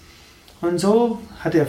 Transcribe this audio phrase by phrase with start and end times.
[0.62, 1.66] Und so er,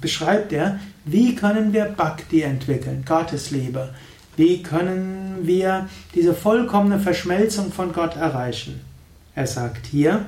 [0.00, 3.88] beschreibt er, wie können wir Bhakti entwickeln, Gottesliebe.
[4.36, 8.80] Wie können wir diese vollkommene Verschmelzung von Gott erreichen?
[9.34, 10.26] Er sagt hier,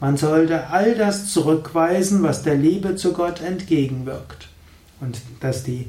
[0.00, 4.48] man sollte all das zurückweisen, was der Liebe zu Gott entgegenwirkt.
[5.00, 5.88] Und dass die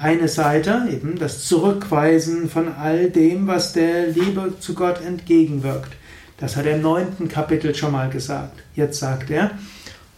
[0.00, 5.92] eine Seite eben das Zurückweisen von all dem, was der Liebe zu Gott entgegenwirkt.
[6.38, 8.62] Das hat er im neunten Kapitel schon mal gesagt.
[8.74, 9.52] Jetzt sagt er,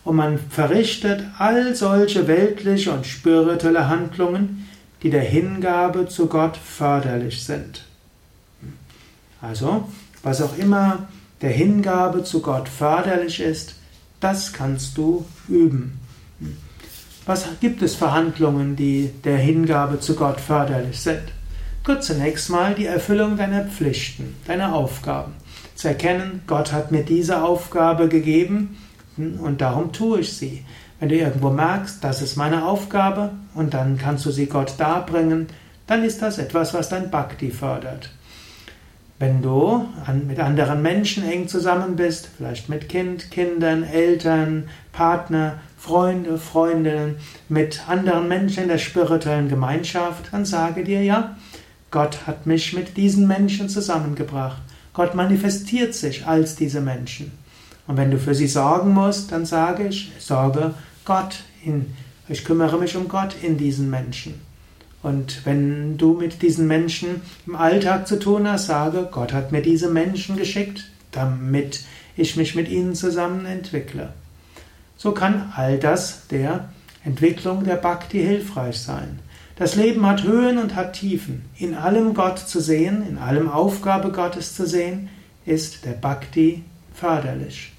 [0.05, 4.69] und man verrichtet all solche weltliche und spirituelle Handlungen,
[5.03, 7.85] die der Hingabe zu Gott förderlich sind.
[9.41, 9.89] Also,
[10.23, 11.09] was auch immer
[11.41, 13.75] der Hingabe zu Gott förderlich ist,
[14.21, 15.99] das kannst du üben.
[17.27, 21.23] Was gibt es für Handlungen, die der Hingabe zu Gott förderlich sind?
[21.85, 25.33] Gut, zunächst mal die Erfüllung deiner Pflichten, deiner Aufgaben.
[25.75, 28.77] Zu erkennen, Gott hat mir diese Aufgabe gegeben
[29.17, 30.65] und darum tue ich sie.
[31.03, 35.49] Wenn du irgendwo merkst, das ist meine Aufgabe und dann kannst du sie Gott darbringen,
[35.89, 38.11] dann ist das etwas, was dein Bhakti fördert.
[39.19, 39.85] Wenn du
[40.29, 47.17] mit anderen Menschen eng zusammen bist, vielleicht mit Kind, Kindern, Eltern, Partner, Freunde, Freundinnen,
[47.49, 51.37] mit anderen Menschen in der spirituellen Gemeinschaft, dann sage dir ja,
[51.91, 54.63] Gott hat mich mit diesen Menschen zusammengebracht.
[54.93, 57.33] Gott manifestiert sich als diese Menschen.
[57.89, 60.75] Und wenn du für sie sorgen musst, dann sage ich, sorge
[61.05, 61.95] Gott in,
[62.29, 64.41] ich kümmere mich um Gott in diesen Menschen.
[65.03, 69.63] Und wenn du mit diesen Menschen im Alltag zu tun hast, sage, Gott hat mir
[69.63, 71.85] diese Menschen geschickt, damit
[72.17, 74.13] ich mich mit ihnen zusammen entwickle.
[74.97, 76.69] So kann all das der
[77.05, 79.19] Entwicklung der Bhakti hilfreich sein.
[79.57, 81.45] Das Leben hat Höhen und hat Tiefen.
[81.59, 85.09] In allem Gott zu sehen, in allem Aufgabe Gottes zu sehen,
[85.45, 86.63] ist der Bhakti
[86.95, 87.73] förderlich.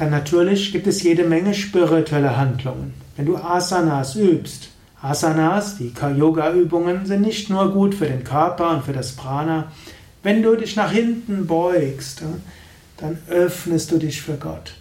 [0.00, 2.94] Dann natürlich gibt es jede Menge spirituelle Handlungen.
[3.18, 4.70] Wenn du Asanas übst,
[5.02, 9.70] Asanas, die Yoga-Übungen, sind nicht nur gut für den Körper und für das Prana.
[10.22, 12.22] Wenn du dich nach hinten beugst,
[12.96, 14.72] dann öffnest du dich für Gott.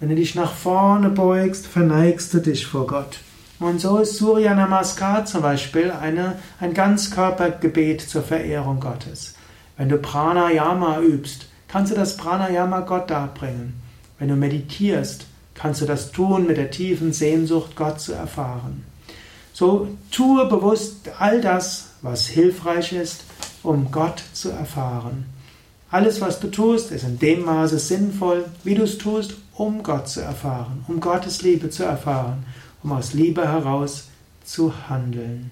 [0.00, 3.20] Wenn du dich nach vorne beugst, verneigst du dich vor Gott.
[3.60, 9.34] Und so ist Surya Namaskar zum Beispiel eine, ein Ganzkörpergebet zur Verehrung Gottes.
[9.76, 13.83] Wenn du Pranayama übst, kannst du das Pranayama Gott darbringen.
[14.18, 18.84] Wenn du meditierst, kannst du das tun mit der tiefen Sehnsucht, Gott zu erfahren.
[19.52, 23.24] So tue bewusst all das, was hilfreich ist,
[23.62, 25.26] um Gott zu erfahren.
[25.90, 30.08] Alles, was du tust, ist in dem Maße sinnvoll, wie du es tust, um Gott
[30.08, 32.44] zu erfahren, um Gottes Liebe zu erfahren,
[32.82, 34.08] um aus Liebe heraus
[34.44, 35.50] zu handeln.